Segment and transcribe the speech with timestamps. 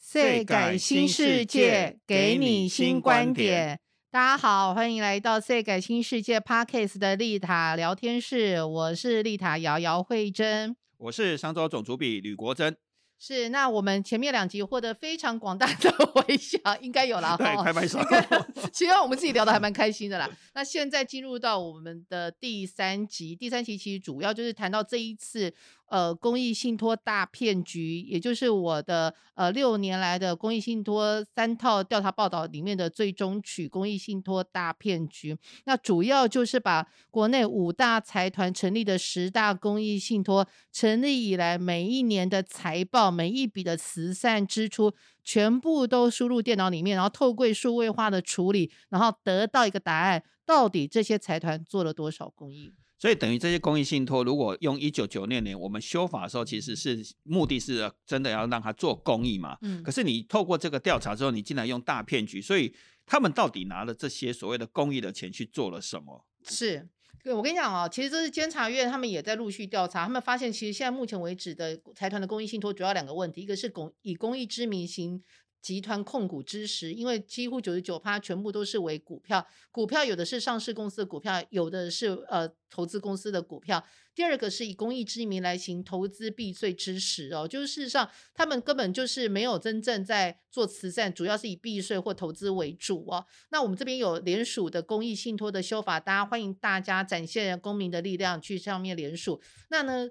[0.00, 3.78] 岁改新世界，给你新观点。
[4.10, 12.76] 大家好，欢迎来到岁改新世界 Parkes 的丽塔聊天室，我是丽塔瑶瑶慧珍，我是商周总主笔吕国珍。
[13.20, 17.98] 是，那我们前面两集获得非常广大的回响，应该有了 对，开拍手。
[18.72, 20.30] 其实我们自己聊的还蛮开心的啦。
[20.54, 25.52] 那现在进入到我们的第三集，第三集其实主要就是谈到这一次。
[25.88, 35.36] 呃，公益信托大骗局，也就是我的呃六年来的公益信托三套调查报道里面的最终曲——公益信托大骗局。
[35.64, 44.92] 那主要就是把国内五大财团成立的十大公益信托成立以来每一年的财报、每一笔的慈善支出，
[45.24, 52.74] 全部都输入电脑里面，然后透过数位化的处理，然后得到一个答案：到底这些财团做了多少公益？
[52.98, 59.56] 所以等于这些公益信托，如果用一九九六年我们修法的时候，其实是目的是真的要让他做公益嘛。
[59.62, 59.80] 嗯。
[59.84, 62.74] 可是你透过这个调查之后，你竟然用大骗局，所以
[63.06, 66.26] 他们到底拿了这些所谓的公益的钱去做了什么？
[66.42, 66.88] 是，
[67.22, 75.22] 对我跟你讲哦，其实这是监察院他们也在陆续调查，他们发现其实现在目前为止的财团的公益信托主要两个问题，一个是公以公益之名行。
[75.60, 83.84] 集团控股之时，因为几乎九十九趴全部都是为股票，股票有的是上市公司的股票，有的是呃投资公司的股票。
[84.14, 93.24] 第二个是以公益之名来行投资避税之实哦，就是事实上他们根本就是没有真正在做慈善，主要是以避税或投资为主哦。
[93.50, 99.40] 那我们这边有联署的公益信托的修法，大家欢迎大家展现公民的力量去上面联署。
[99.70, 100.08] 那呢？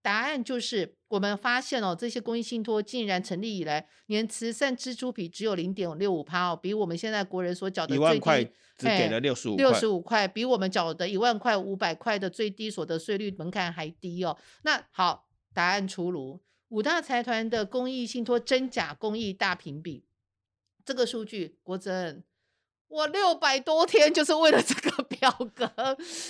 [0.00, 8.44] 答案就是，我们发现哦，这些公益信托竟然成立以来，年慈善支出比只有零点六五趴哦，比我们现在国人所缴的一万块
[8.76, 14.38] 只给了六十五六十五块，比我们缴的一万块五百块的最低所得税率门槛还低哦。
[14.62, 20.06] 那好，答案出炉，五大财团的公益信托真假公益大评比，
[20.84, 22.24] 这个数据，国珍。
[22.90, 25.70] 我六百多天就是为了这个表格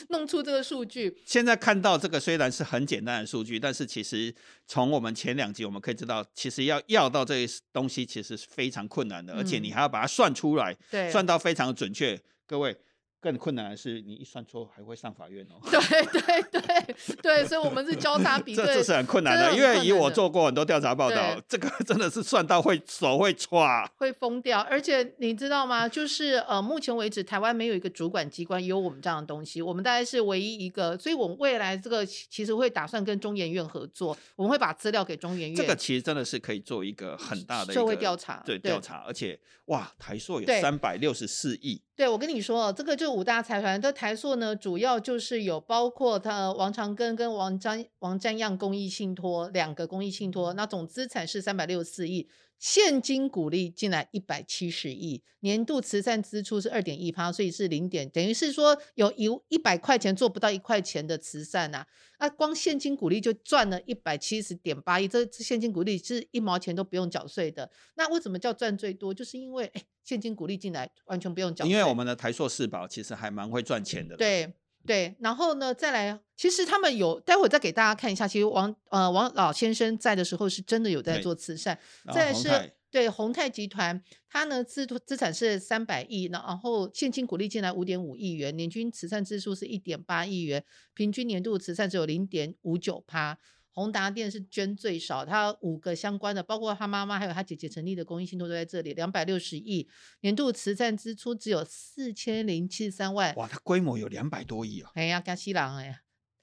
[0.08, 1.20] 弄出这个数据。
[1.24, 4.34] 现在看到这个虽然是很简单的数据，但是其实
[4.66, 10.76] 从我们前两集我们可以知道，其实要要到这些东西其实是非常困难的，而且你还要把它算出来，
[11.10, 12.20] 算到非常准确。
[12.46, 12.76] 各位。
[13.20, 15.58] 更困难的是，你一算错还会上法院哦。
[15.70, 19.52] 对对对对，所以我们是交叉比对，这这是很困难的。
[19.56, 24.60] 因为以我做过很多调查报道，这个 真的是算到会手会歘，会疯掉。
[24.60, 25.88] 而且你知道吗？
[25.88, 30.96] 就是呃，目前为止台湾没有一个主管机关有我们这样的东西，我们大概是唯一一个。
[30.96, 35.56] 所以我们未来这个其实会打算跟中研院合作，我们会把资料给中研院。
[35.56, 39.04] 这个其实真的是可以做一个很大的社会调查，对调查。
[39.06, 41.82] 而且哇，台硕有三百六十四亿。
[41.96, 52.28] 对，我跟你说，这个就五大财团的台塑呢，主要就是有包括他王长庚跟王张王占样公益信托两个公益信托，那总资产是三百六十四亿。
[52.58, 61.86] 现金股利进来一百七十亿，年度慈善支出是二点一趴，所以是零点，等于是说有一一百块钱做不到一块钱的慈善呐，
[62.18, 67.70] 那光现金股利就赚了一百七十点八亿，这这现金股利是一毛钱都不用缴税的。
[67.94, 69.14] 那为什么叫赚最多？
[69.14, 71.64] 就是因为哎，现金股利进来完全不用缴。
[71.64, 74.16] 因为我们的台硕四宝其实还蛮会赚钱的。
[74.16, 74.52] 对。
[74.88, 78.26] 对，然后呢，再来，其实他们有，待会再给大家看一下。
[78.26, 81.78] 其实王呃王老先生在的时候，是真的有在做慈善。
[82.10, 93.38] 再是，对宏泰集团，它呢资资产是三百亿，然后现金股利进来五点五亿元，年均慈善支出是一点八亿元，平均年度慈善只有零点五九趴。
[93.72, 99.88] 宏达店是捐最少，他五个相关的，包括他妈妈还有他姐姐成立的公益信托都在这里，两百六十亿
[100.22, 104.90] 年度慈善支出只有四千零七十三万，哇，它规模有两百多亿哦。
[104.94, 106.00] 哎呀，加西郎哎，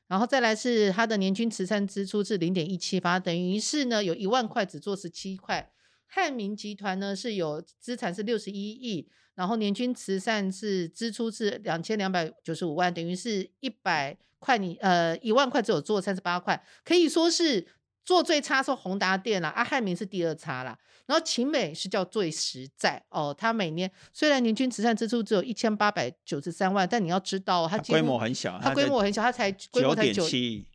[0.08, 5.72] 然后再来是它的年均慈善支出是零点一七八，等于是呢有一万块只做十七块。
[6.08, 17.68] 汉民集团呢是有资产是六十一亿，然后年均慈善是支出是两千两百九十五万，等于是一百块，你呃一万块只有做三十八块，可以说是
[18.06, 20.78] 做最差是宏达电啦，啊汉民是第二差啦，
[21.08, 30.68] 然后秦美是叫最实在哦，它每年虽然年均慈善支出只有一千八百九十三万，但你要知道它规模很小，它规模很小，它才九点七。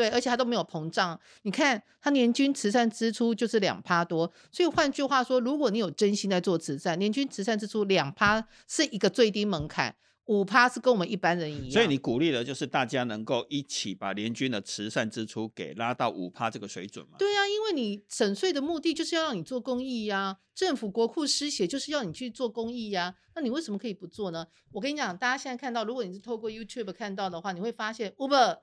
[0.00, 1.20] 对，而且它都没有膨胀。
[1.42, 9.94] 你看，它年均慈善支出就是两趴多，所以换句话说，如果你有真心在做慈善，年均慈善支出两趴是一个最低门槛，
[10.24, 11.70] 五趴是跟我们一般人一样。
[11.70, 17.18] 所以你鼓励的就是大家能够一起把年均的慈善支出给拉到五趴这个水准嘛？
[17.18, 24.46] 对啊，因为你省税的目的就是要让你做公益呀，政府国库失血就是要你去做公益呀，那你为什么可以不做呢？
[24.72, 28.56] 我跟你讲，大家现在看到，如果你是透过 YouTube 看到的话，你会发现 Uber。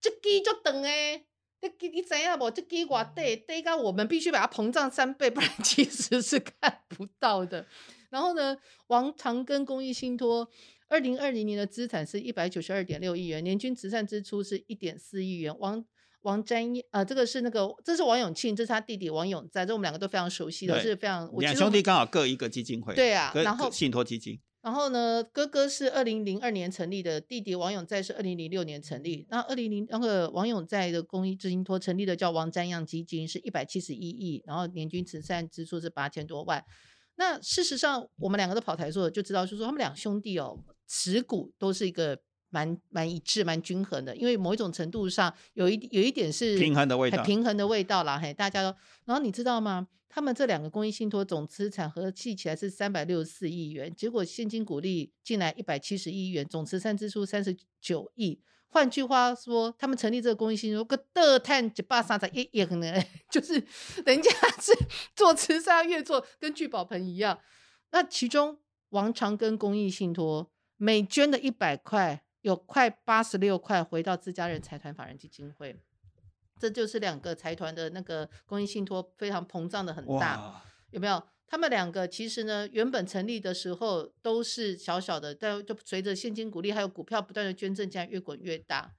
[0.00, 1.24] 这机就等诶，
[1.60, 2.50] 你你怎样不？
[2.50, 7.66] 这给我对对个，我们必须把它膨胀三倍，不然 其实是看不到的。
[8.08, 8.56] 然后呢，
[8.88, 10.48] 王长庚公益信托
[10.88, 15.56] 二零二零年的资产是一百九十二点六亿元，年均慈善支出是一点四亿元。
[15.58, 15.84] 王
[16.22, 24.40] 王占呃，这个是那个，这是王永庆，这是他弟弟王永在，这我们两个都非常熟悉的，是非常两兄弟刚好各一个基金会，对啊，然后信托基金。
[24.62, 29.26] 然后呢，哥哥是二零零二年成立的，弟弟王永在是二零零六年成立。
[29.30, 36.62] 那二零零那个王永在的公益基金托成立的叫王占样基金，是一百七十一亿，然后年均慈善支出是八千多万。
[37.16, 42.20] 那事实上，我们两个都跑台做，就知道，就是说他们两兄弟哦，持股都是一个
[42.50, 44.14] 蛮蛮一致、蛮均衡的。
[44.14, 48.18] 因为某一种程度上，有一有一点是平衡的味道，平衡的味道啦。
[48.18, 48.76] 嘿，大家都。
[49.06, 49.88] 然后你知道吗？
[50.12, 58.40] 他们这两个公益信托总资产合计起来是三百六十四亿元，结果现金股利进来一百七十亿元，总慈善支出三十九亿。
[58.72, 62.92] 换句话说，他们成立这个公益信托，个得碳一百三十一亿呢，
[63.30, 63.54] 就是
[64.04, 64.30] 人家
[64.60, 64.72] 是
[65.14, 67.38] 做慈善越做跟聚宝盆一样。
[67.92, 68.58] 那其中
[68.88, 75.78] 王长庚公益信托每捐的一百块，有快八十六块回到自家人财团法人基金会。
[76.58, 81.22] 这就是两个财团的那个公益信托非常膨胀的很大，有没有？
[81.46, 88.94] 他们两个其实呢，原本成立的时候都是小小的，但就随着现金鼓励还有股票不断的捐赠，竟然越滚越大。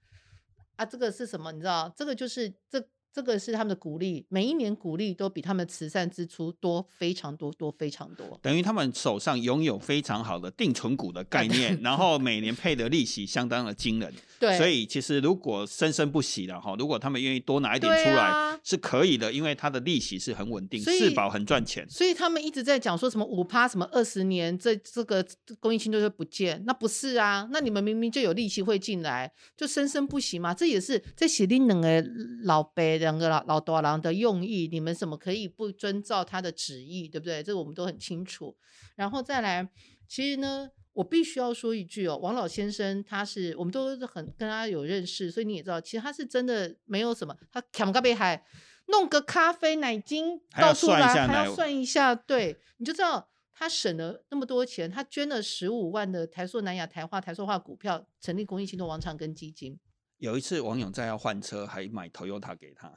[0.76, 1.52] 啊，这个是什么？
[1.52, 1.94] 你知道？
[1.96, 2.88] 这个就是这。
[3.14, 14.14] 这个是他们的鼓励，每一年鼓励都比他们慈善支出多非常多多非常多，等于他们手上拥有非常好的定存股的概 念，然后每年配的利息相当的惊人。
[14.40, 21.86] 对，所以其实如果生生不息的哈，如果他们愿意多拿一点出来是可以的，因为它的利息是很稳定，四保很赚钱。
[21.90, 25.26] 所以他们一直在讲说什么五趴什么二十年这这个
[25.60, 27.48] 公益金都会不见，那不是啊？
[27.52, 30.54] 那你们明明就有利息会进来，就生生不息嘛？
[30.54, 32.02] 这也是在写令两个
[32.44, 33.01] 老辈。
[33.02, 37.44] 两个老老多郎的用意，你们怎么可以不遵照他的旨意，对不对？
[37.44, 38.56] 这个我们都很清楚。
[38.96, 39.68] 然后再来，
[40.08, 48.42] 其实呢，我必须要说一句哦，王老先生他是我们都很跟他有认识，所以你也知道，其实他是真的没有什么，他扛个杯还
[48.88, 59.80] 弄个咖啡奶精倒出来，还要算一下，对，你就知道他省了那么多钱，他捐了十五万的台塑南亚台化台塑化股票，成立公益信托王长庚基金。
[60.22, 62.94] 有一次，王永在要换车，还买 Toyota 给他。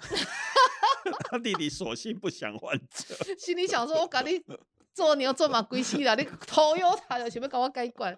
[1.30, 4.42] 他弟弟索性不想换车， 心里想说：“我赶紧
[4.92, 8.14] 做牛做马归西了，你 Toyota 有前面搞我改管。”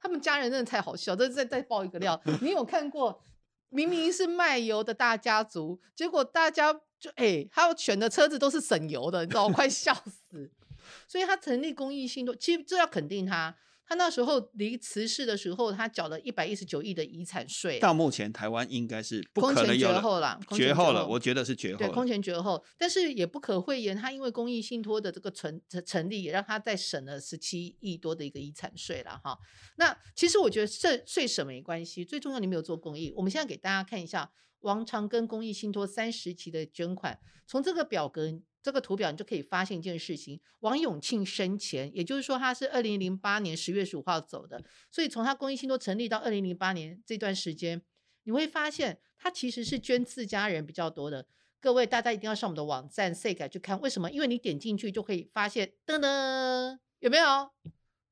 [0.00, 2.18] 他们家人真的太好笑，这再再爆一个料。
[2.40, 3.22] 你有看过？
[3.68, 10.50] 明明是卖油的大家族，结果大家就哎，他选的车子都是省油的，你知道，我快笑死。
[11.06, 13.54] 所以他成立公益信托，其实这要肯定他。
[13.88, 17.78] 他那时候离辞世的时候，他缴了一百一十九亿的遗产税。
[17.78, 21.06] 到目前，台湾应该是空前绝后了，绝后了。
[21.06, 21.78] 我觉得是绝后。
[21.78, 22.64] 对，空前绝后。
[22.76, 29.38] 但是也不可讳言，他因为公益信托的这个成成立，也让他再省了十七亿多的一个遗产税了哈。
[29.76, 33.12] 那其实我觉得这税省没关系，最重要你没有做公益。
[33.16, 38.40] 我们现在给大家看一下王长庚公益信托三十期的捐款，从这个表格。
[38.66, 44.60] 这个图表你就可以发现一件事情：王永庆生前，也就是说他是二零零八年十月十五号走的，
[44.90, 47.80] 所以从他公益信托成立到二零零八年这段时间，
[48.24, 51.28] 你会发现他其实是捐自家人比较多的。
[51.60, 54.10] 各位大家一定要上我们的网站 say 改去看，为什么？
[54.10, 57.52] 因为你点进去就可以发现，噔噔，有没有？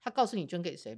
[0.01, 0.97] 他告诉你捐给谁？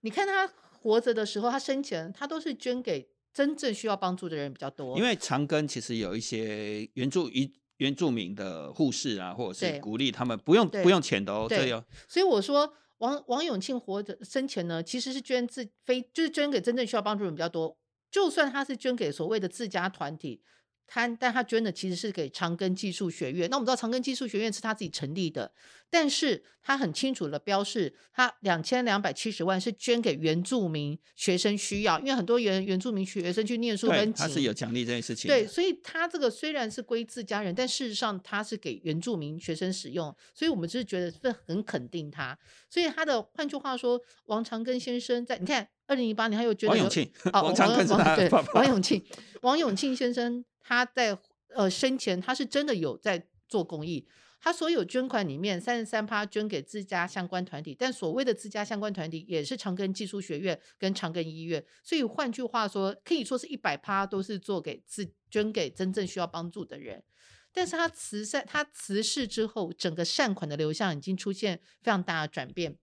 [0.00, 4.96] 你看他活着的时候，他生前他都是捐给真正需要帮助的人比较多。
[4.96, 7.30] 因为长庚其实有一些援助。
[7.78, 11.84] 原住民的护士啊，或者是鼓励他们不用不用钱的哦，这样。
[12.06, 17.76] 所以我说王王永庆活着生前呢，其实是捐自非就是捐给真正需要帮助人比较多，
[18.10, 20.42] 就算他是捐给所谓的自家团体。
[20.88, 23.48] 他，但他捐的其实是给长庚技术学院。
[23.50, 25.52] 那我们知道长庚技术学院是他自己成立的，
[25.90, 35.28] 但是他很清楚的标示，他两千两百七十万是捐给原住民学生需要，因为很多原原住民学生去念书很紧，他是有奖励这件事情。
[35.28, 42.36] 对，所以他这个虽然是归自家人，但事实上他是给原住民学生使用，所以我们就是觉得是很肯定他。
[42.70, 49.04] 所以他的换句话说，王长庚先生在你看二零一八年他又捐王永庆， 王长庚是他对王永庆，
[49.42, 50.42] 王永庆先生。
[50.68, 51.18] 他在
[51.54, 54.06] 呃生前，他是真的有在做公益。
[54.38, 61.64] 他所有捐款里面，三十三趴捐给自家相关团体，但所谓的自家相关团体也是长庚技术学院跟长庚医院。
[61.82, 67.02] 所以换句话说，可以说是一百趴都是做给自捐给真正需要帮助的人。
[67.50, 72.76] 但是他慈善，他辞世之后，整个善款的流向已经出现非常大的转变。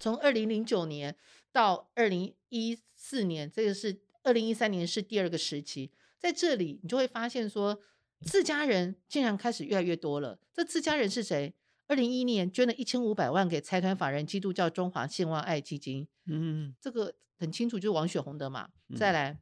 [0.00, 1.16] 从二零零九年
[1.52, 5.92] 到二零一四年，这个是二零一三年是第二个时期。
[6.24, 7.78] 在这里你就会发现说，
[8.22, 10.38] 自家人竟然开始越来越多了。
[10.54, 11.52] 这自家人是谁？
[11.86, 18.70] 二零一一年捐了一千五百万给财团法人基督教中华兴旺爱基金，嗯，这个很清楚，就是王雪红的嘛。
[18.96, 19.38] 再来，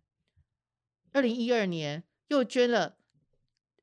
[1.13, 2.97] 二零一二年又捐了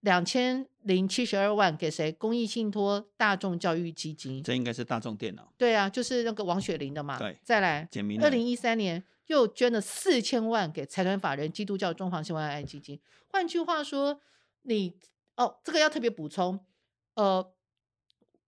[0.02, 2.12] 两千零七十二万给谁？
[2.12, 5.54] 公益信托大众教育基金，这应该是大众电脑。
[5.58, 7.18] 对啊，就是那个王雪玲的嘛。
[7.18, 7.88] 对，再来，
[8.22, 13.00] 二零一三年又捐了四千万给财团法人基督教中华兴旺爱基金。
[13.28, 14.20] 换句话说，
[14.64, 14.98] 你
[15.36, 16.66] 哦，这个要特别补充，
[17.16, 17.54] 呃。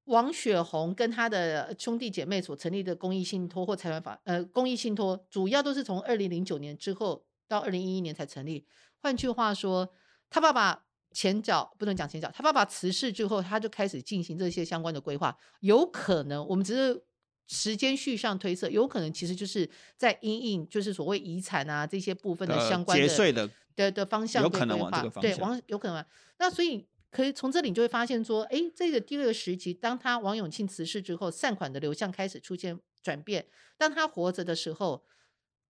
[0.06, 8.66] 王雪红跟他的兄弟姐妹所成立的公益信托或财团法，呃，公益信托主要都是从二零零九年之后到二零一一年才成立。
[8.98, 9.88] 换句话说，
[10.30, 15.38] 他爸爸前脚不能讲前脚，他爸爸辞世之后，他就开始进行这些相关的规划。
[15.60, 17.06] 有可能，我们只是
[17.48, 26.06] 时间序上推测，有可能其实就是在因应就是所谓遗产啊这些部分的相关的的的方向，有可能往这个方向，对，往有可能。
[26.40, 26.88] 那所以。
[27.14, 33.46] 可以从这里你就会发现说，哎，这个第二个时期，当他王永庆辞世之后，善款的流向开始出现转变。
[33.78, 35.04] 当他活着的时候，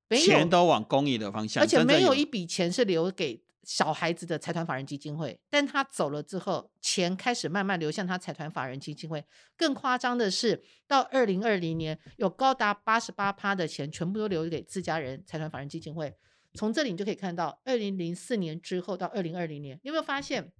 [0.07, 5.39] 没有钱都往公益的方向，而且没有一笔钱是留给小孩子的财团法人基金会。
[5.49, 9.25] 但他走了之后，钱开始慢慢流向他财团法人基金会。
[9.55, 16.15] 更夸张的是，到二零二零年，有高达八十八趴的钱全部都留给自家人财团法人基金会。
[16.53, 20.51] 从这里你就可以看到，二零零四年之后到二零二零年，你有没有发现？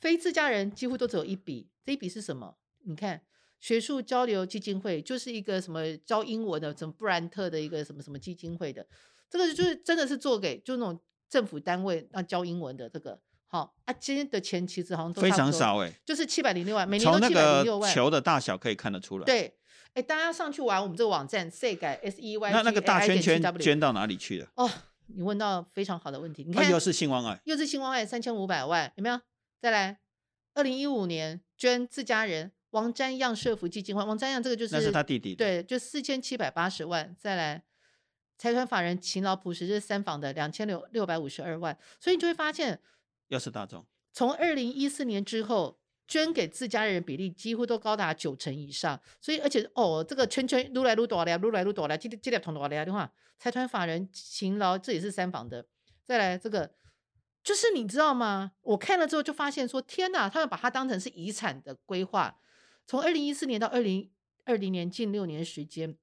[0.00, 2.56] 非自家人几乎都只有一笔，这一笔是什么？
[2.84, 3.22] 你看，
[3.60, 8.86] 学术交流基金会就是一个什么教英文的，什么布兰特的一个什么什么基金会的，
[9.28, 10.98] 这个就是真的是做给就那种
[11.30, 13.18] 政府单位那教英文的这个。
[13.52, 17.92] 好啊，今天的钱其实好像都非常少哎，就是七百零六万，每年都七百零六万。
[17.92, 19.24] 球的大小可以看得出来。
[19.24, 19.52] 对，
[19.94, 24.48] 哎，大家上去玩我们这个网站 s 改 S E Y，那那个大圈圈捐到哪里去了？
[24.54, 24.70] 哦，
[25.06, 26.44] 你问到非常好的问题。
[26.44, 29.20] 你看，又是兴旺爱，又是兴旺爱，三千五百万，有没有？
[29.60, 29.98] 再来，
[30.54, 37.16] 二零一五年捐自家人王瞻样社福基金会，王瞻样这个就是那是他弟弟，对，就四千七百八十万。
[37.18, 37.64] 再来，
[38.40, 41.76] 财团法人勤劳朴实是三房的两千六六百五十二万。
[42.00, 42.80] 所以你就会发现，
[43.28, 43.84] 又是大众。
[44.14, 45.78] 从二零一四年之后，
[46.08, 48.98] 捐给自家人比例几乎都高达九成以上。
[49.20, 55.66] 所以而且哦，这个圈圈撸来撸多了，撸来撸多了，这这条同多了的话，财团法人勤劳这也是三房的。
[56.06, 56.72] 再来这个。
[57.42, 58.52] 就是你知道吗？
[58.60, 60.28] 我看了之后就发现说，天哪！
[60.28, 62.38] 他们把它当成是遗产的规划。
[62.86, 64.12] 从二零一四年到二零
[64.44, 65.96] 二零年，近六年时间，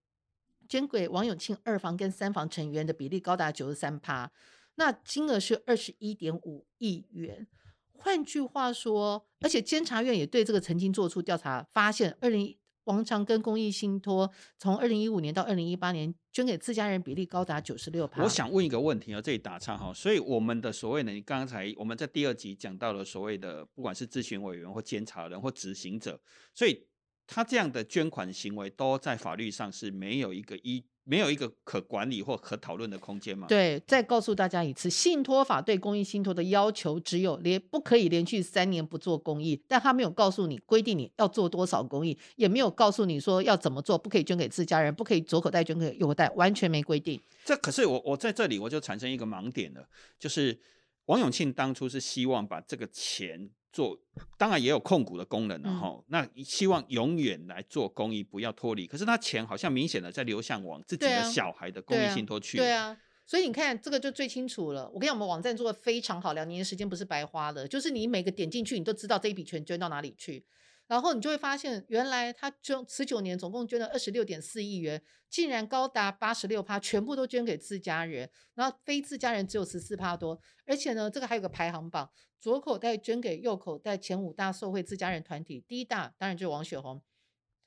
[0.67, 4.31] 捐给王永庆二房跟三房成员的比例高达九十三趴，
[4.75, 7.47] 那金额是二十一点五亿元。
[7.93, 12.57] 换句话说，而且监察院也对这个曾经做出调查，发现二零。
[12.87, 26.17] 王长庚公益信托从二零一五年到二零一八年捐给自家人比例高达九十六我想问一个问题啊，这里打岔哈，所以我们的所谓的，你刚才我们在第二集讲到了所谓的，不管是咨询委员或监察人或执行者，
[26.53, 26.87] 所以
[27.27, 30.83] 他这样的捐款行为都在法律上是没有一个依。
[31.09, 33.47] 没有一个可管理或可讨论的空间吗？
[33.47, 47.17] 对，再告诉大家一次，信托法对公益信托的要求只有连不可以连续三年不做公益，但他没有告诉你规定你要做多少公益，也没有告诉你说要怎么做，不可以捐给自家人，不可以左口袋捐给右口袋，完全没规定。
[47.45, 49.87] 这可是我我在这里我就产生一个盲点了，
[50.19, 50.59] 就是
[51.05, 53.49] 王永庆当初是希望把这个钱。
[53.71, 53.99] 做
[54.37, 58.87] 当然也有控股的功能了哈，那希望永远来做公益，不要脱离。
[58.87, 62.57] 可是他钱好像明显的在流向往自己的小孩的公益信托去。
[62.57, 64.89] 对啊，所以你看这个就最清楚了。
[64.89, 70.45] 我跟你讲，我们网站做的非常好，两年时间不是白花的，就是你每个点进去，你都知道这一笔钱捐到哪里去。
[70.87, 80.39] 然后你就会发现，原来他捐十九年总共捐了二十六点四亿元，竟然高达八十六趴，全部都捐给自家人，然后非自家人只有十四趴多。
[80.65, 87.03] 而且呢，这个还有个排行榜，左口袋捐给右口袋前五大受惠自家人团体，第一大当然就是王雪红，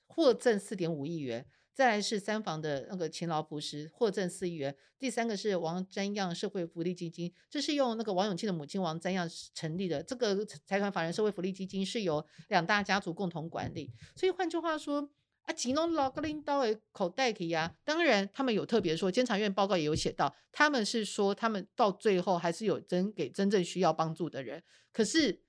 [0.07, 1.47] 获赠四点五亿元。
[1.81, 10.03] 再来是三房的那个勤劳朴实获赠四亿元，第三个是王瞻样社会福利基金，这是用那个王永庆的母亲王瞻样成立的。
[10.03, 13.91] 这个财团法人社会福利基金是由两大家族共同管理。
[14.15, 15.09] 所以换句话说，
[15.47, 25.41] 啊，吉隆老格林刀的口袋里啊，当然他们有特别说，监察院报告也有写到，他们是说他们到最后还是有真给真正需要帮助的人，可是。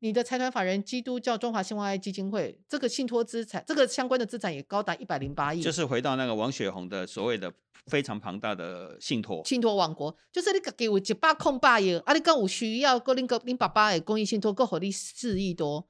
[0.00, 5.62] 你的财团法人基督教中华兴旺爱基金会，这个信托资产，这个相关的资产也高达一百零八亿。
[5.62, 7.52] 就是回到那个王雪红的所谓的
[7.86, 9.42] 非常庞大的信托。
[9.44, 15.88] 信托王国，就是你给我一百空八亿，啊，你讲有需要，个恁个恁爸爸的公益信托，够好你四亿多，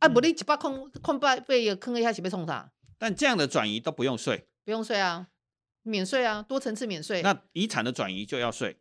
[0.00, 2.70] 啊，不，你一百空空八亿，坑一下是被冲啥？
[2.98, 5.28] 但这样的转移都不用税，不用税啊，
[5.84, 7.22] 免税啊，多层次免税。
[7.22, 8.76] 那遗产的转移就要税。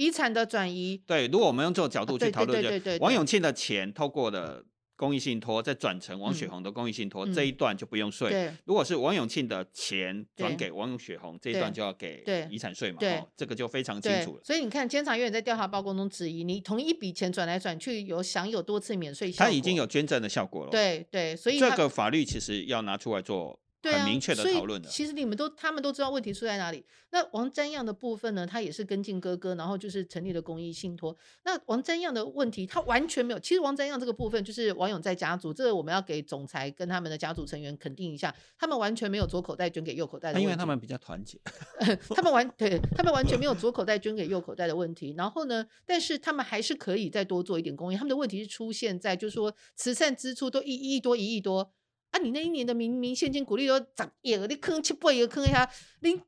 [0.00, 1.02] 遗产的转移。
[1.06, 4.64] 对，如果我们用这种角度去讨论，就王永庆的钱透过了。
[5.00, 8.52] 公益信托再转成王雪红的公益信托这一段就不用税。
[8.66, 12.98] 如果是王永庆的钱转给王雪红这一段就要给遗产税嘛？
[13.00, 14.42] 对，这个就非常清楚了。
[14.44, 20.70] 所以你看，监察院在调查报告中质疑你同一笔钱转来转去有享有多次免税，它已经有捐赠的效果了。
[20.70, 23.58] 对对，所以这个法律其实要拿出来做。
[23.82, 26.84] 很明确的讨论的，其实你们都他们都知道问题出在哪里。
[27.12, 31.16] 那王瞻样的部分呢，他也是跟进哥哥，然后就是成立了公益信托。
[31.44, 33.38] 那王瞻样的问题，他完全没有。
[33.40, 40.44] 其实王瞻样这个部分，就是王永在家族，这个我们要给总裁跟他们的家族成员肯定一下，他们完全没有左口袋捐给右口袋的问题。
[40.44, 41.38] 因为他们比较团结，
[42.14, 45.14] 他们完对他们完全没有左口袋捐给右口袋的问题。
[45.16, 47.96] 然后呢，但是他们还是可以再多做一点公益。
[47.96, 51.72] 他们的问题是出现在，就是说慈善支出都一亿多一亿多。
[52.10, 53.86] 啊，你那一年的明明现金股利都十
[54.22, 56.20] 亿，你坑七八个坑一下，你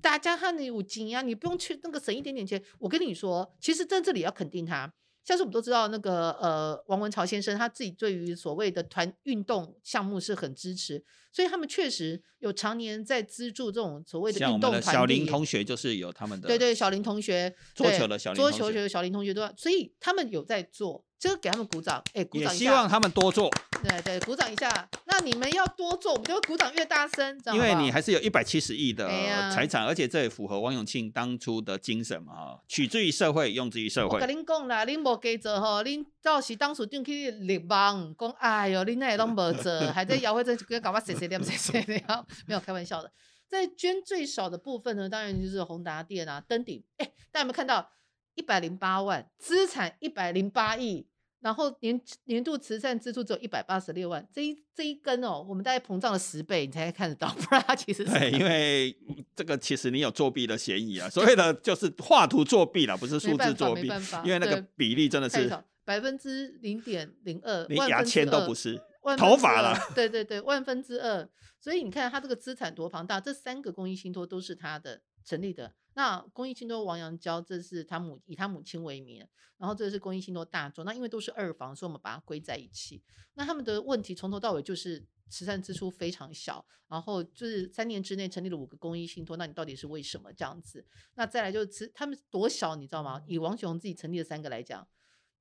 [0.00, 2.62] 大家看你有金啊，你不用去那个省一点点钱。
[2.78, 4.92] 我跟你说，其实在这里要肯定他。
[5.24, 21.04] 像是我们都知道，那个呃，王文朝先生他自己对于所谓的团运动项目是很支持，所以他们确实有常年在资助这种所谓的运动团小林同学就是有他们的，对对，小林同学桌球的小林桌球学小林同学都，所以他们有在做。
[21.18, 22.64] 这个给他们鼓掌，哎，鼓掌一下。
[22.64, 23.50] 希望他们多做。
[23.82, 24.88] 对对，鼓掌一下。
[25.06, 29.08] 那你们要多做，我们就鼓掌越大声，因为你还是有一百七十亿的
[29.50, 34.16] 财产，而且这也符合王永庆当初的精神嘛，哈，取之于社会，用之于社会。
[34.16, 43.10] 我跟您讲啦，您无给做吼，您到时当初进去立邦，讲哎呦，您那拢无做， 还在摇会这跟搞嘛谁谁点谁谁的，没有开玩笑的。
[43.48, 46.82] 在捐最少的部分呢，当然就是宏达店啊，登顶。
[46.96, 47.88] 哎，大家有没有看到？
[48.36, 51.06] 一百零八万资产，一百零八亿，
[51.40, 58.96] 然后年年度慈善支出只有一百八十六万，这一这一根哦，我们大概膨胀了十倍，你才看得到， 不然它其实对，因为
[59.34, 63.88] 这个其实你有作弊的嫌疑啊，所谓的就是画图作弊了，不是数字作弊，
[64.24, 65.50] 因为那个比例真的是
[65.84, 68.80] 百分之零点零二，连牙签都不是，
[69.16, 71.26] 头发了，对对对，万分之二，
[71.60, 75.72] 所以你看他这个资产多庞大，这三个公益信托都是他的成立的。
[75.96, 80.84] 那公益信托王阳娇，这是他母以他母亲为名，然后这是公益信托大众。
[80.84, 83.02] 那因为都是二房，所以我们把它归在一起。
[83.32, 89.38] 那他们的问题从头到尾就是慈善支出非常小，然后就是三年之内成立了五个公益信托。
[89.38, 90.86] 那你到底是为什么这样子？
[91.14, 93.22] 那再来就是他们多小，你知道吗？
[93.26, 94.86] 以王雄自己成立的三个来讲，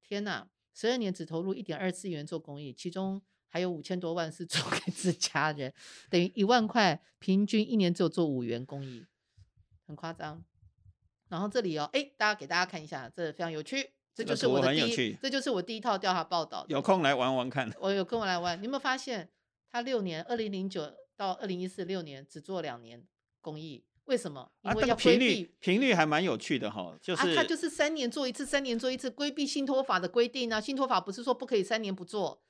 [0.02, 5.74] 天呐，十二年只投入一点二次元做公益，其中还有五千多万是做 给自家人，
[6.10, 9.06] 等于一万块，平均一年只有做五元公益。
[9.88, 10.43] 很夸张，
[11.30, 16.65] 然后这里哦，哎，大家给大家看一下，这非常有趣，这就是我的第一，这就是我第一套调查报道。
[16.69, 17.71] 有空来玩玩看。
[17.80, 19.30] 我有空来玩，你有没有发现
[19.71, 23.04] 他六年，二零零九到二零一四六年只做两年
[23.41, 23.86] 公益？
[24.06, 24.52] 为什么？
[24.62, 30.62] 因为要频率频率还蛮有趣的哈，就是他就是三年做一次，三年做一次，规避信托法的规定呢。
[30.62, 32.45] 信托法不是说不可以三年不做。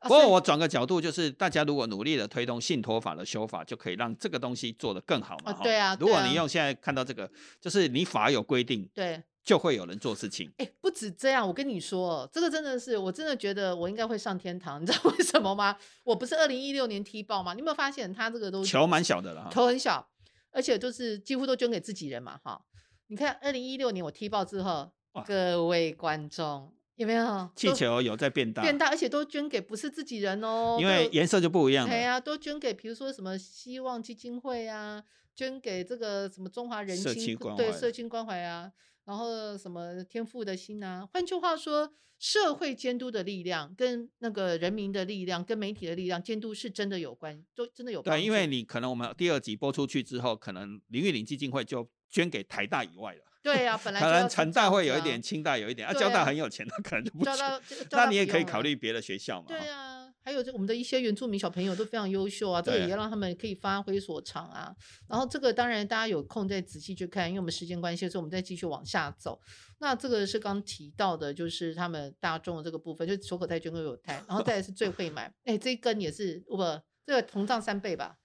[0.00, 5.52] 不过我转个角度，就是大家如果努力的推动信托法的修法，就可以让这个东西做得更好嘛。
[5.62, 7.28] 对啊，如果你用现在看到这个，
[7.60, 10.48] 就是你法有规定，对，就会有人做事情。
[10.58, 15.76] 哎，不止这样，我跟你说，这个真的是，我真的觉得我应该会上天堂，你知道为什么吗？
[16.04, 17.52] 我不是二零一六年踢爆吗？
[17.54, 20.08] 你有没有发现他这个都球蛮小的了，头很小，
[20.52, 22.60] 而且就是几乎都捐给自己人嘛，哈。
[23.08, 24.92] 你看二零一六年我踢爆之后，
[25.26, 26.72] 各位观众。
[26.98, 28.60] 有没有气球有在变大？
[28.60, 30.76] 变大，而且都捐给不是自己人哦。
[30.80, 31.88] 因为颜色就不一样。
[31.88, 35.00] 对啊，都捐给，比如说什么希望基金会啊，
[35.32, 38.72] 捐给这个什么中华人心对社青关怀啊，
[39.04, 41.08] 然后什么天赋的心啊。
[41.12, 48.02] 换句话说，社会监督的力量跟那个人民的力量跟媒体的力量监督是真的有关，都真的有。
[48.02, 53.22] 对，因为你可能我们第二集播出去之后，可能林玉玲基金会就捐给台大以外了。
[53.54, 57.30] 对呀，本来可能成大会有一点，清大有一点，啊，交大很有钱，他可能就不去。
[57.92, 59.46] 那你也可以考虑别的学校嘛。
[59.48, 64.74] 对啊，还有这我们的一些原住民小朋友都非常优秀啊，这个也要让他们可以发挥所长啊。
[65.08, 69.40] 然后这个当然大家有空再仔细去看，因为我们时间关系，所以我们再继续往下走。
[69.78, 76.58] 那这个是刚提到的，就是他们大众的这个部分，就所口袋捐给有胎，然后再是最会买，哎，这一根也是不，
[77.06, 78.16] 这个膨胀三倍吧。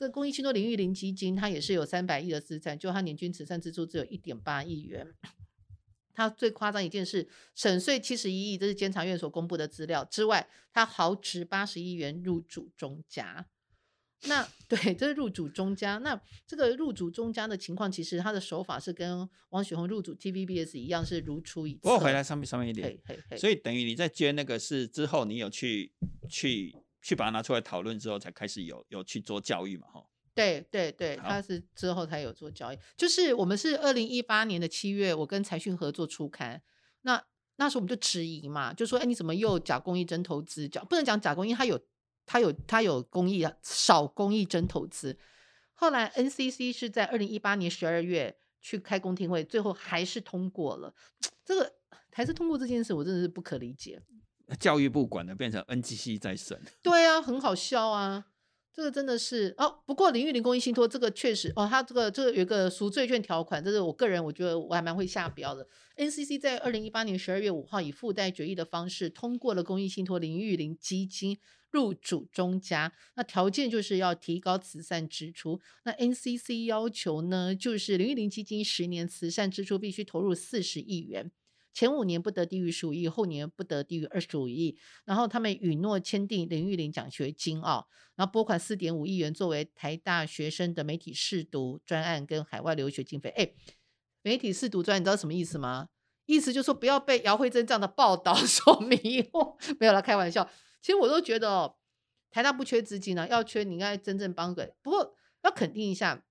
[0.00, 5.06] 这公益信托领域零基金，它也是有三百亿的资产，就它年均慈善支出只有一点八亿元。
[6.14, 13.46] 它最夸张一件事，省税七十一亿，这是监察院所公布的资料之外，它豪值八十亿元入主中家。
[14.22, 15.98] 那对，这是入主中家。
[15.98, 21.80] 那这个入主中家的情况，其实它的手法是跟王雪红入主 TVBS 一样，是如出一辙。
[21.82, 22.98] 不过回来上面上面一点，
[23.36, 25.92] 所以等于你在捐那个是之后，你有去
[26.26, 26.74] 去。
[27.02, 30.06] 去把它拿出来讨论之后，才开始有有去做教育嘛，哈。
[30.32, 32.78] 对对对，他是之后才有做交易。
[32.96, 36.62] 就是我们是二零一八年的七月，我跟财讯合作出刊，
[37.02, 37.22] 那
[37.56, 40.68] 那时候我们就质疑嘛，就说哎，你怎么又假公益真投资？
[40.68, 41.78] 讲不能讲假公益，他有
[42.24, 45.18] 他有他有公益啊，少公益真投资。
[45.74, 50.94] 后来 NCC 是在二零一八年十二月去开公听会，最后还是通过了。
[51.44, 51.72] 这个
[52.12, 54.00] 还是通过这件事，我真的是不可理解。
[54.58, 58.26] 教育部管的变成 NGC 在审， 对啊，很好笑啊。
[58.72, 65.66] 这个真的是哦，不过林玉林公益信托这个确实哦，他这个这个有一个赎罪券条款，这是我个人我觉得我还蛮会下标的。
[65.96, 71.36] NCC 在二零一八年十二月五号以附带决议的方式通过了公益信托林玉林基金
[71.72, 75.60] 入主中家，那条件就是要提高慈善支出。
[75.84, 81.32] 那 NCC 要求呢，就是林玉林基金十年慈善支出必须投入四十亿元。
[81.72, 84.76] 前五年不得低于十五亿，后年不得低于二十五亿。
[85.04, 93.30] 然后他们允诺签订林玉玲奖学金哦，然后拨款四点五亿元作为台大学生的媒体试读专案跟海外留学经费。
[93.30, 93.52] 哎，
[94.22, 95.88] 媒体试读专，你知道什么意思吗？
[96.26, 99.56] 意思就是说不要被姚慧珍这样的报道 所迷惑。
[99.78, 100.48] 没有啦，开玩笑。
[100.80, 101.76] 其实我都觉得哦，
[102.30, 104.74] 台大不缺资金啊，要缺你应该真正帮个。
[104.82, 106.24] 不过要肯定一下，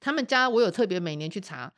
[0.00, 1.74] 他们家我有特别每年去查。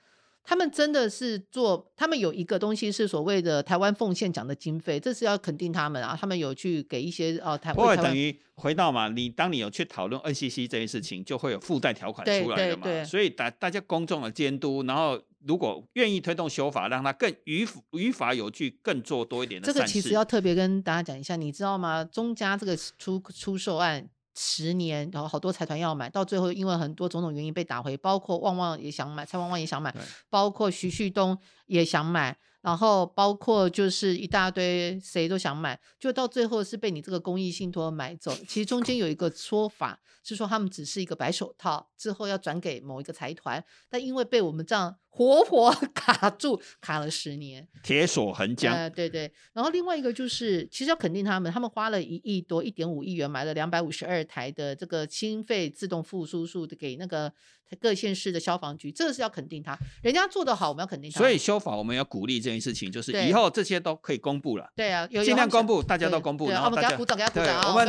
[0.47, 6.17] 他们真的是做，他们有一个东西是所谓的台湾奉献奖的经费，这是要肯定他们啊。
[6.21, 7.73] 他们有去给一些哦台。
[7.73, 9.09] 不会等于回到嘛？
[9.09, 13.05] 你当你有去讨论 NCC 这件事情，就会有附带条款出来的嘛。
[13.05, 19.67] 所以大大家公众的监督，然后如果愿意推动修法，让它更语语法有据，更做多一点的。
[19.67, 22.05] 这个其实要特别跟大家讲一下，你知道吗？
[22.05, 24.09] 中加这个出出售案。
[24.37, 29.95] 十年，然后好多财团要买，到最后因为很多种种原因被打回，包括旺旺也想买，蔡旺旺也想买，
[30.29, 38.35] 包括徐旭东也想买，然后包括就是一大堆谁都想买，就到最后是被你这个公益信托买走。
[38.49, 44.97] 其实中间有一个说法是说他们只是一个白手套，之后要转给某一个财团，但因为被我们这样。
[45.17, 48.75] 活活 卡住，卡了十年，铁锁横江。
[48.75, 49.33] 呃，对对。
[49.53, 57.33] 然后另外一个就是，其实要肯定他们，他们花了一亿多，一点五亿元买了两百五十二台的这个心肺自动复苏术，给那个
[57.81, 61.19] 各县市的消防局，这个是要肯定他，人家做得好，我们要肯定他。
[61.19, 64.69] 所以修法我们要鼓励这件事情，就是以后这些都可以公布了。
[64.77, 67.69] 对啊，尽量公布，大家都公布，然后大家鼓掌，给他鼓掌啊！
[67.69, 67.87] 我们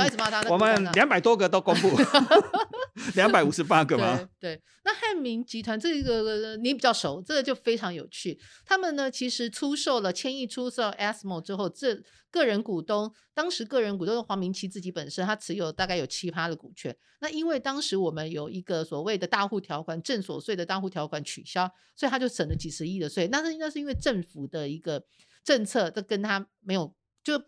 [0.49, 1.89] 我们两百多个都公布，
[3.15, 4.27] 两百五十八个吗？
[4.39, 4.61] 对。
[4.83, 8.39] 那汉民集团这个你比较熟，这个就非常有趣。
[8.63, 11.95] 他们呢，其实出售了千亿出售 ASMO 之后，这
[12.36, 16.93] 个人股东当时个人股东黄明奇自己本身，他持有大概有七趴的股权。
[17.21, 23.30] 那因为当时我们有一个所谓的大户条款，正所税的大户条款取消，所以他就省了几十亿的税。
[23.30, 25.02] 那是应该是因为政府的一个
[25.45, 26.93] 政策，这跟他没有，
[27.24, 27.41] 就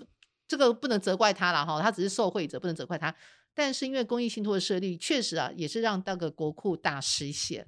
[0.47, 3.13] 这个不能责怪他了哈，他只是受贿者，不能责怪他。
[3.53, 7.67] 但是因为公益信托的设立，确实啊，也是让那个国库大失血。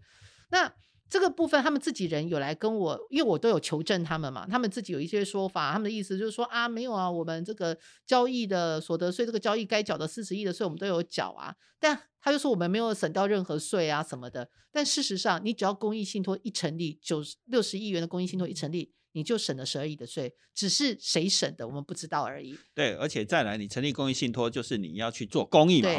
[0.52, 0.74] 那
[1.10, 11.56] 这个部分，他们自己人有来跟我，因为我都有求证他们嘛，他们自己有一些说法，他们的意思就是说啊，没有啊，我们这个交易的所得税，这个交易该缴的四十亿的税，我们都有缴啊。
[11.80, 14.50] 但他就说我们没有省掉任何税啊什么的。
[14.72, 18.94] 但事实上，你只要公益信托一成立，九十六十亿元的公益信托一成立。
[19.14, 22.56] 你就省了十二亿的税，只是谁省的我们不知道而已。
[22.76, 25.90] 对，而且再来，你成立公益信托，就是你要去做公益嘛。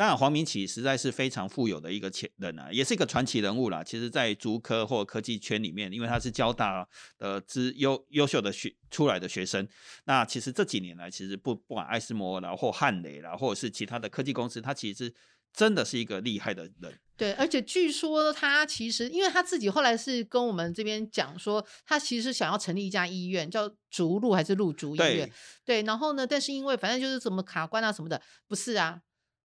[0.00, 3.84] 当然，黄明启实在是非常富有的一个前人啊，也是一个传奇人物啦。
[3.84, 9.68] 其实，在竹科或科技圈里面，因为他是交大的之优优秀的学出来的学生，
[10.04, 15.14] 那其实这几年来，其实不不管艾斯摩啦或汉雷啦，或者是其他的科技公司，他其实
[15.52, 16.98] 真的是一个厉害的人。
[17.18, 25.30] 对，而且据说他其实，因为他自己后来是跟我们这边讲说，他其实想要成立一家医院，叫竹鹿还是鹿竹医院？
[25.62, 28.98] 对，然后呢，但是因为反正就是什么卡关啊什么的，不是啊，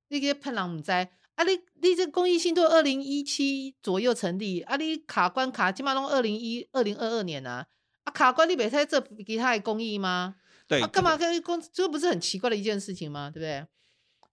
[0.10, 7.66] 那个喷人毋知啊，你你这公益信托二零一七左右成立，啊，你卡关卡起码拢二零一二零二二年啊，
[8.04, 10.36] 啊卡关你袂使做其他公益吗？
[10.68, 13.30] 对，干嘛跟公这不是很奇怪的一件事情吗？
[13.30, 13.68] 对不对？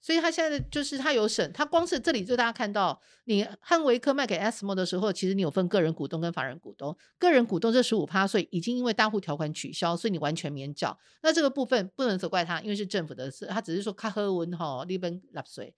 [0.02, 10.98] 所以他现在就是他有审，他光是这里就大家看到，你汉维科卖给 ASMO 的时候，其实你有分个人股东跟法人股东，个人股东这十五趴税已经因为大户条款取消，所以你完全免缴。
[11.22, 15.72] 那这个部分不能责怪他，因为是政府的事，他只是说卡赫文哈利本纳税，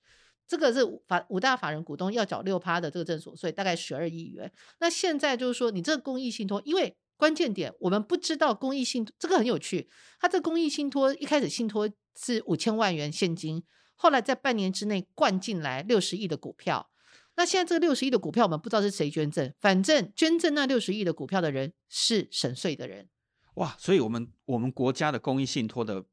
[0.48, 4.50] 这个是法五大法人股东要缴六趴的这个正所税，大概十二亿元。
[4.80, 13.62] 那现在就是说，你这个公益信托，因为关键点我们不知道公益信托这个很有趣，他这公益信托一开始信托是五千万元现金。
[13.96, 16.90] 后来在半年之内灌进来六十亿的股票，
[17.36, 23.08] 那现在这个六十亿的股票，我们不知道是谁捐赠，反正捐赠那六十亿的股票的人是沈税的人。
[23.54, 26.04] 哇，所以我们我们国家的公益信托的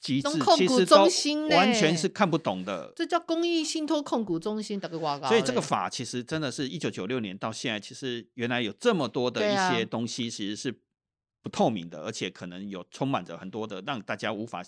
[0.00, 1.08] 机制，其实都
[1.56, 2.92] 完全是看不懂的。
[2.96, 10.80] 这叫公益信托控股中心，所以这个法其实真的是一九九六年到现在，其实原来有这么多的一些东西，其实是
[11.42, 14.64] 不透明的，而且可能有充满着很多的让大家无法。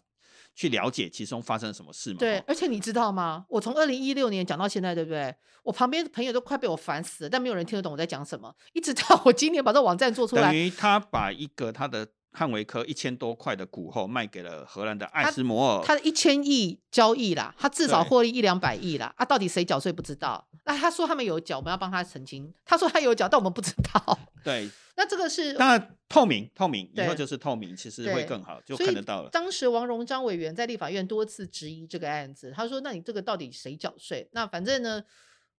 [0.55, 2.17] 去了解其中发生了什么事吗？
[2.19, 3.45] 对，而且你知道吗？
[3.49, 5.35] 我从二零一六年讲到现在，对不对？
[5.63, 8.55] 我旁边的朋友都快被我烦死了，但没有人听得懂我在讲什么。
[8.73, 19.13] 一直到我今年把这网站做出来，等于他把一个他的汉维科一千多块的股后卖给了荷兰的艾斯摩尔，他的一千亿交易啦，他至少获利一两百亿啦。
[19.17, 20.47] 啊，到底谁缴税不知道？
[20.65, 22.53] 那他说他们有缴，我们要帮他澄清。
[22.65, 24.19] 他说他有缴，但我们不知道。
[24.43, 24.69] 对。
[24.95, 29.31] 那这个是当然透明，透明以后就是透明，其实会更好，就看得到了。
[29.31, 35.03] 当时王荣章委员在立法院多次质疑这个案子，他说：“那你这个到底谁缴税？”那反正呢，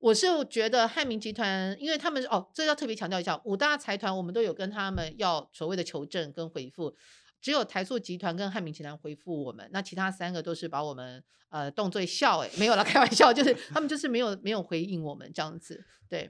[0.04, 6.94] 我是觉得汉民集团，因为他们哦，这要特别强调一下，五大财团我们都有跟他们要所谓的求证跟回复，
[7.40, 16.30] 只有台塑集团跟汉民集团回复我们，那其他三个都是把我们呃动作笑哎，没有了，开玩笑，就是他们就是没有没有回应我们这样子，对。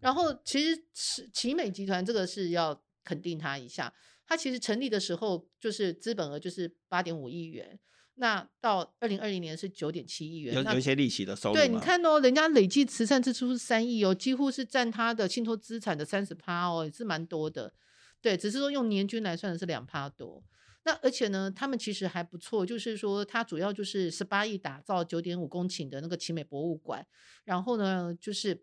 [0.00, 3.92] 然后其实奇奇美集团这个是要肯定他一下，
[4.26, 7.78] 他其实成立的时候就是资本额就是八点五亿元，
[8.20, 11.54] 那到二零二零年是九点七亿元，有有一些利息的收入。
[11.54, 17.72] 对，你看哦，人家累计慈善支出是三亿哦，几乎是占他的信托资产的三十趴哦，也是蛮多的。
[18.20, 20.44] 对，只是说用年均来算的是两趴多。
[20.84, 27.06] 那而且呢，他们其实还不错，就是说他主要就是十八亿打造九点五公顷的那个奇美博物馆，
[27.44, 28.62] 然后呢就是。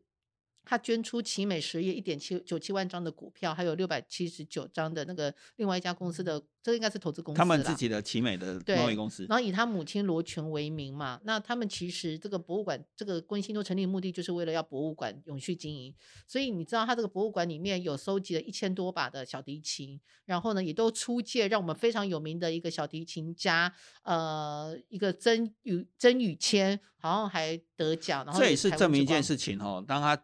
[0.67, 7.37] 他捐出奇美实业一点七九七万张的股票，还有六百七十九张的那个另外一家公司的，这应该是投资公司。
[7.37, 9.25] 他们自己的奇美的贸易公司。
[9.29, 15.95] 然后以他母亲罗权为名嘛，那他们其实这个博物馆，这个关心都成立的目的就是为了要博物馆永续经营。
[16.27, 28.25] 所以你知道，他这个博物馆里面有收集了一千多把的小提琴，然后呢，也都出借让我们非常有名的一个小提琴家，呃，一个曾宇曾宇谦，好像还得奖。
[28.25, 30.21] 然后这也是证明一件事情哦，当他。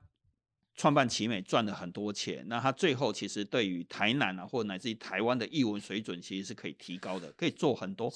[0.76, 8.12] 创办奇美赚了很多钱，那他最后其实对于台南啊，或者乃至于台湾的译文水准，其实是可以提高的，可以做很多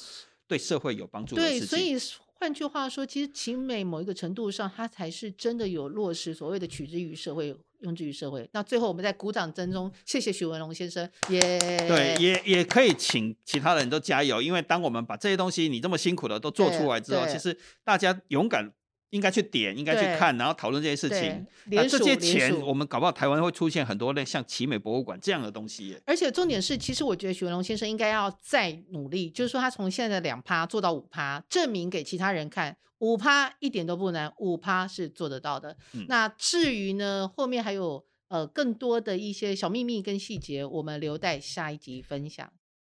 [0.47, 1.59] 对社会有帮助的事情。
[1.59, 1.95] 对，所以
[2.39, 8.49] 换句话说，其实奇美某一个程度上，它才是真的有落实所谓的取之于社会，用之于社会。
[8.53, 11.59] 那最后我们在鼓掌声中，谢谢许文龙先生，耶！
[11.87, 18.71] 对，也也可以请其他人都加油，因为当我们把这些东西你这么辛苦的都做出来之后，其实大家勇敢。
[19.11, 21.45] 应该去点，应该去看，然后讨论这些事情。
[21.65, 25.97] 那这些钱，我们搞不好台湾会出现很多类像奇美博物馆这样的东西。
[26.05, 35.77] 而且重点是，其实我觉得许文龙先生应该要再努力，就是说他从现在的两趴做到五趴，证明给其他人看，五趴一点都不难，五趴是做得到的。
[36.07, 42.51] 那至于呢，后面还有呃更多的一些小秘密跟细节，我们留待下一集分享。